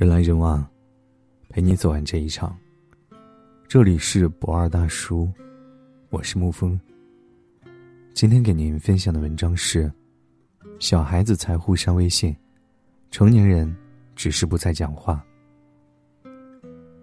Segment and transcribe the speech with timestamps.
[0.00, 0.66] 人来人往，
[1.50, 2.56] 陪你走完这一场。
[3.68, 5.30] 这里是不二大叔，
[6.08, 6.80] 我是沐风。
[8.14, 9.92] 今天给您分享的文章是：
[10.78, 12.34] 小孩子才互删微信，
[13.10, 13.76] 成年人
[14.16, 15.22] 只是不再讲话。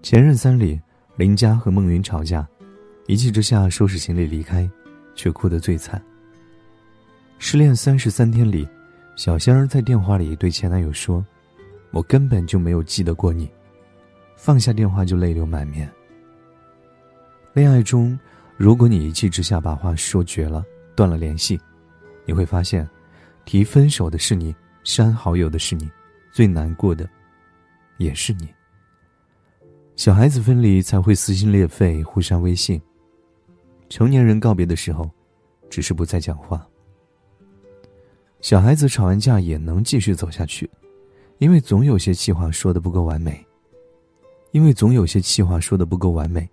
[0.02, 0.82] 前任三里，
[1.18, 2.48] 林佳和孟云吵架，
[3.06, 4.68] 一气之下收拾行李离开，
[5.14, 6.04] 却哭得最惨。
[7.38, 8.68] 失恋三十三天里。
[9.16, 11.24] 小仙儿在电话里对前男友说
[11.92, 13.50] ：“我根本就没有记得过你。”
[14.36, 15.92] 放下电话就泪流满面。
[17.54, 18.18] 恋爱中，
[18.56, 20.64] 如果你一气之下把话说绝了，
[20.96, 21.60] 断了联系，
[22.24, 22.88] 你会发现，
[23.46, 25.90] 提分手的是你，删好友的是你，
[26.32, 27.10] 最难过的，
[27.98, 28.48] 也是你。
[29.96, 32.80] 小孩子分离才会撕心裂肺，互删微信。
[33.90, 35.10] 成年人告别的时候，
[35.68, 36.64] 只是不再讲话。
[38.40, 40.70] 小孩子吵完架也能继续走下去，
[41.40, 43.44] 因为总有些气话说的不够完美。
[44.52, 46.50] 因为总有些气话说的不够完美，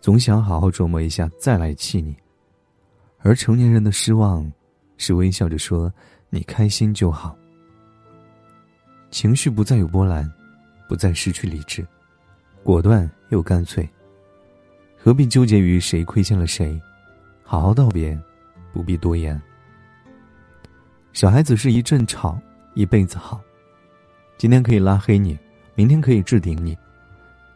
[0.00, 2.16] 总想好好琢磨一下再来气你。
[3.18, 4.50] 而成年人的失望，
[4.96, 5.92] 是微笑着说
[6.30, 7.36] 你开心就好。
[9.10, 10.28] 情绪不再有波澜，
[10.88, 11.86] 不再失去理智，
[12.64, 13.88] 果断又干脆。
[14.98, 16.80] 何必纠结于谁亏欠了谁？
[17.42, 18.18] 好好道别，
[18.72, 19.40] 不必多言。
[21.12, 22.40] 小孩子是一阵吵，
[22.74, 23.40] 一辈子好。
[24.36, 25.38] 今天可以拉黑你，
[25.74, 26.76] 明天可以置顶你，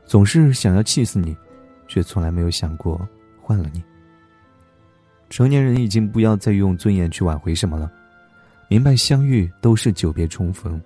[0.07, 1.37] 总是想要气死你，
[1.87, 3.07] 却从来没有想过
[3.41, 3.83] 换了你。
[5.31, 7.91] 成年人已经不要再用尊严去挽回什么了，
[8.69, 10.81] 明白相遇都是久别重逢，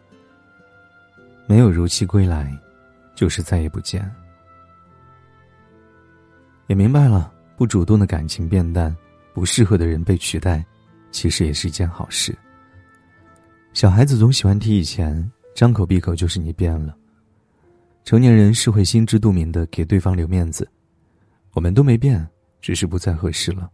[1.46, 2.52] 没有如期归来，
[3.14, 4.10] 就是再也不见。
[6.66, 8.96] 也明白了，不主动的感情变淡，
[9.34, 10.64] 不适合的人被取代，
[11.10, 12.36] 其实也是一件好事。
[13.74, 16.96] 小孩子总喜欢提以前，张口闭口就是你变了。
[18.04, 20.68] 成年人是会心知肚明的给对方留面子，
[21.52, 22.26] 我们都没变，
[22.60, 23.70] 只是不再合适了。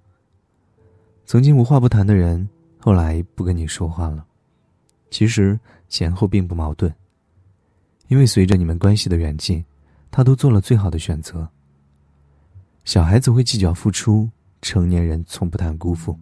[1.24, 2.46] 曾经无话不谈的人，
[2.78, 4.26] 后来不跟你说话了，
[5.10, 6.92] 其实前后并不矛盾。
[8.08, 9.64] 因为随着你们关系的远近，
[10.10, 11.48] 他都做了最好的选择。
[12.84, 14.28] 小孩子会计较付出，
[14.62, 16.18] 成年人从不谈辜负。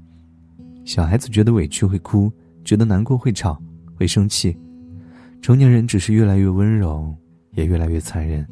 [0.84, 2.31] 小孩子觉得委屈会哭，
[2.65, 3.61] 觉得难过会吵。
[3.97, 4.55] 会生气，
[5.47, 7.15] 成年人只是越来越温柔，
[7.53, 8.45] 也越来越残忍。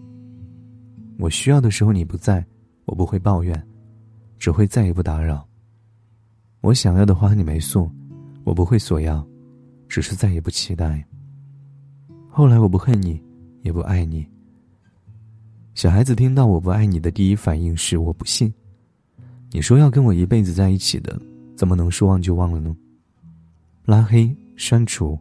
[1.19, 2.47] 我需要的时候你不在，
[2.85, 3.61] 我不会抱怨，
[4.39, 5.45] 只会再也不打扰。
[6.61, 7.93] 我想要的花你没送，
[8.45, 9.27] 我不会索要，
[9.89, 11.05] 只是再也不期待。
[12.29, 13.21] 后来我不恨你，
[13.63, 14.25] 也不爱你。
[15.75, 18.55] 小孩子听到我不爱你的第一反应是我不信。
[19.51, 21.21] 你说要跟我一辈子在一起的，
[21.57, 22.73] 怎么能说忘就忘了呢？
[23.85, 25.19] 拉黑删除。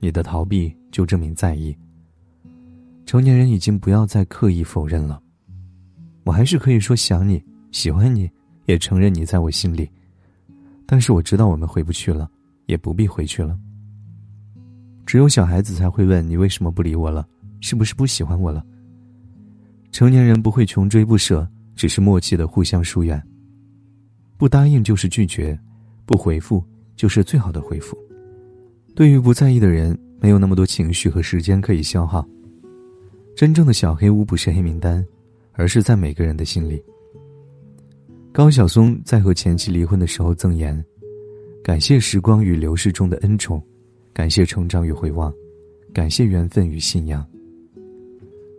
[0.00, 1.76] 你的逃避就证明在意。
[3.06, 5.22] 成年人已经不要再刻意否认了，
[6.24, 8.30] 我还是可以说想你、喜欢你，
[8.66, 9.88] 也承认你在我心里。
[10.84, 12.30] 但是我知道我们回不去了，
[12.66, 13.58] 也不必回去了。
[15.06, 17.26] 只有小孩子才会问你为什么不理我了，
[17.60, 18.64] 是不是不喜欢我了？
[19.90, 23.22] 成年人不会穷追不舍，只是默契的互相疏远。
[24.36, 25.58] 不答应就是拒绝，
[26.04, 26.62] 不回复
[26.94, 27.96] 就是最好的回复。
[28.94, 32.26] 对于不在意的人，没有那么多情绪和时间可以消耗。
[33.36, 35.06] 真正的小黑屋不是黑名单，
[35.52, 36.82] 而是在每个人的心里。
[38.32, 40.84] 高晓松在和前妻离婚的时候赠言
[41.62, 43.62] ：“感谢时光与流逝中的恩宠，
[44.12, 45.32] 感谢成长与回望，
[45.92, 47.24] 感谢缘分与信仰。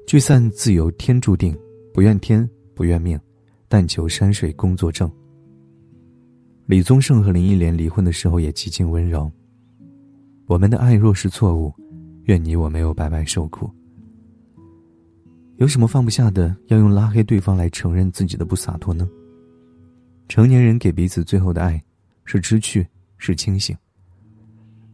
[0.08, 1.58] 聚散自由天注定，
[1.94, 3.20] 不怨天不怨命，
[3.68, 5.10] 但求山水工作证。”
[6.66, 9.32] 李宗盛和林忆莲离婚的时候也极尽温柔。
[10.50, 11.72] 我们的爱若是错误，
[12.24, 13.70] 愿你我没有白白受苦。
[15.58, 19.08] 有什么放不下的，要用拉黑对方来承认自己的不洒脱呢？
[20.28, 21.80] 成年人给彼此最后的爱，
[22.26, 22.88] 是知趣，
[23.20, 23.78] 是清醒。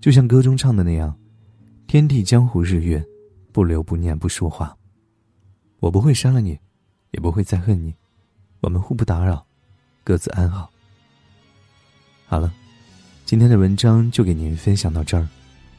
[0.02, 1.18] 就像歌中唱的那样
[1.88, 3.02] ：“天地江湖日月，
[3.54, 4.76] 不留不念不说话。”
[5.80, 6.60] 我不会删了你，
[7.12, 7.96] 也不会再恨你，
[8.60, 9.48] 我们互不打扰，
[10.04, 10.70] 各自安好。
[12.26, 12.54] 好了，
[13.24, 15.26] 今天的文章就给您分享到这儿。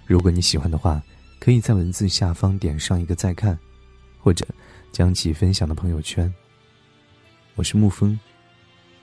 [0.07, 1.03] 如果你喜欢的话，
[1.41, 3.59] 可以在文字下方点上一个再看，
[4.21, 4.47] 或者
[4.93, 6.33] 将其分享到朋友圈。
[7.57, 8.17] 我是沐风，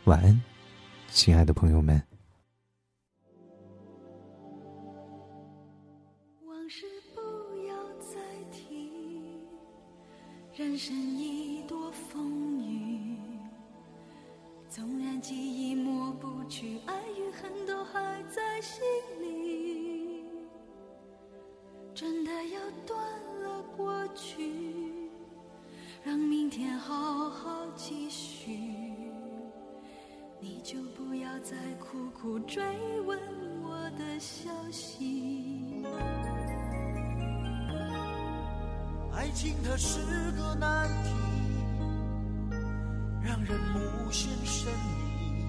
[0.05, 0.41] 晚安，
[1.09, 2.01] 亲爱的朋友们。
[6.45, 7.19] 往事不
[7.67, 8.17] 要再
[8.49, 8.89] 提，
[10.55, 13.17] 人生一多风雨，
[14.69, 18.81] 纵然记忆抹不去，爱与恨都还在心
[19.19, 19.22] 里。
[22.85, 22.97] 断
[23.43, 24.51] 了过去。
[26.03, 28.59] 让明天好好继续。
[30.39, 32.61] 你就不要再苦苦追
[33.01, 33.17] 问
[33.63, 35.85] 我的消息。
[39.13, 39.99] 爱情它是
[40.33, 41.09] 个难题，
[43.23, 45.45] 让人无限神秘。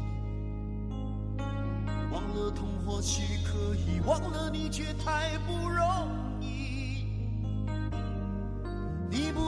[2.13, 5.85] 忘了痛或许可以，忘了你却太不容
[6.31, 6.34] 易。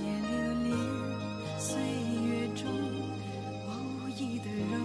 [0.00, 0.76] 别留恋
[1.58, 2.66] 岁月中
[3.66, 4.78] 我无意的柔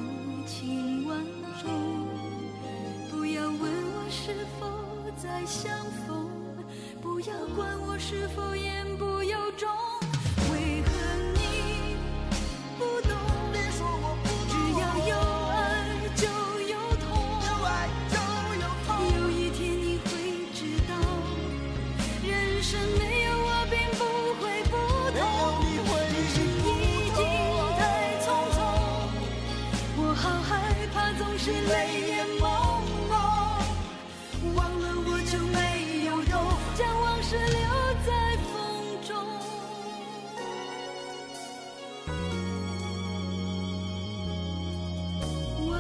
[0.46, 1.18] 情万
[1.62, 1.70] 种。
[3.10, 4.68] 不要问我是否
[5.22, 5.72] 再相
[6.08, 6.30] 逢
[7.02, 9.89] 不要管我是否言不由衷。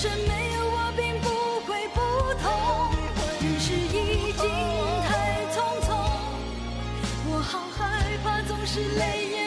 [0.00, 1.28] 人生没有我并不
[1.66, 1.98] 会不
[2.40, 2.46] 同。
[3.40, 4.42] 人世已经
[5.02, 5.10] 太
[5.50, 5.90] 匆匆，
[7.26, 9.02] 我好害怕，总是泪
[9.32, 9.37] 眼